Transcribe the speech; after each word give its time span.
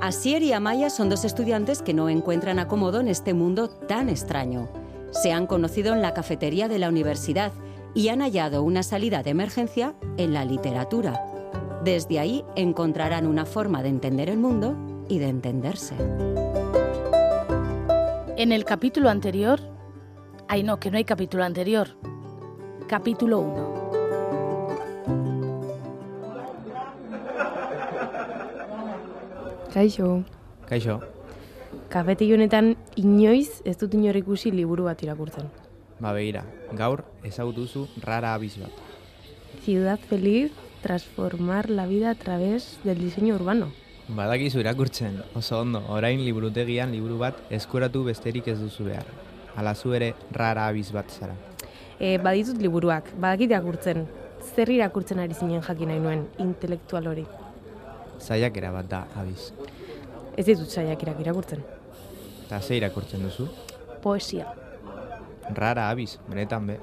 Asier 0.00 0.42
y 0.42 0.54
Amaya 0.54 0.88
son 0.88 1.10
dos 1.10 1.26
estudiantes 1.26 1.82
que 1.82 1.92
no 1.92 2.08
encuentran 2.08 2.58
acomodo 2.58 3.00
en 3.00 3.08
este 3.08 3.34
mundo 3.34 3.68
tan 3.68 4.08
extraño. 4.08 4.66
Se 5.10 5.30
han 5.30 5.46
conocido 5.46 5.92
en 5.92 6.00
la 6.00 6.14
cafetería 6.14 6.68
de 6.68 6.78
la 6.78 6.88
universidad 6.88 7.52
y 7.92 8.08
han 8.08 8.20
hallado 8.20 8.62
una 8.62 8.82
salida 8.82 9.22
de 9.22 9.30
emergencia 9.30 9.94
en 10.16 10.32
la 10.32 10.46
literatura. 10.46 11.22
Desde 11.84 12.18
ahí 12.18 12.46
encontrarán 12.56 13.26
una 13.26 13.44
forma 13.44 13.82
de 13.82 13.90
entender 13.90 14.30
el 14.30 14.38
mundo 14.38 14.74
y 15.06 15.18
de 15.18 15.28
entenderse. 15.28 15.94
En 18.38 18.52
el 18.52 18.64
capítulo 18.64 19.10
anterior... 19.10 19.60
Ay, 20.48 20.62
no, 20.62 20.80
que 20.80 20.90
no 20.90 20.96
hay 20.96 21.04
capítulo 21.04 21.44
anterior. 21.44 21.88
Capítulo 22.88 23.40
1. 23.40 23.99
Kaixo, 29.70 30.24
Kaixo, 30.66 30.96
kafetegi 31.92 32.34
honetan 32.34 32.72
inoiz 32.98 33.60
ez 33.62 33.76
dut 33.78 33.92
inor 33.94 34.16
ikusi 34.18 34.50
liburu 34.50 34.88
bat 34.88 35.02
irakurtzen. 35.02 35.46
ba 36.00 36.12
begira, 36.12 36.42
gaur 36.74 37.04
ezagutuzu 37.22 37.86
rara 38.02 38.34
abiz 38.34 38.56
bat. 38.58 38.72
Ciudad 39.64 39.98
feliz, 39.98 40.50
transformar 40.82 41.70
la 41.70 41.86
vida 41.86 42.10
a 42.10 42.14
través 42.14 42.80
del 42.82 42.98
diseño 42.98 43.34
urbano. 43.34 43.70
Badakizu 44.08 44.58
irakurtzen, 44.58 45.22
oso 45.34 45.60
ondo, 45.60 45.84
orain 45.88 46.24
liburutegian 46.24 46.90
liburu 46.90 47.18
bat 47.18 47.36
eskuratu 47.50 48.02
besterik 48.04 48.48
ez 48.48 48.58
duzu 48.58 48.84
behar. 48.84 49.06
Hala 49.54 49.74
zu 49.74 49.94
ere 49.94 50.14
rara 50.32 50.66
abiz 50.66 50.90
bat 50.90 51.10
zara. 51.10 51.36
E, 52.00 52.18
baditut 52.18 52.58
liburuak, 52.58 53.12
badakit 53.20 53.50
irakurtzen. 53.50 54.08
Zer 54.40 54.70
irakurtzen 54.70 55.20
ari 55.20 55.34
zinen 55.34 55.62
jakin 55.62 55.88
nahi 55.88 56.00
nuen, 56.00 56.26
intelektual 56.38 57.06
hori. 57.06 57.26
Zaiakera 58.20 58.72
bat 58.72 58.88
da 58.90 59.04
abiz. 59.16 59.50
Ez 60.36 60.46
ditut 60.46 60.70
saiak 60.70 61.02
irak 61.02 61.20
irakurtzen. 61.20 61.62
Eta 62.46 62.60
ze 62.60 62.76
irakurtzen 62.76 63.22
duzu? 63.26 63.48
Poesia. 64.02 64.52
Rara 65.56 65.90
abiz, 65.90 66.18
benetan 66.28 66.66
be. 66.66 66.78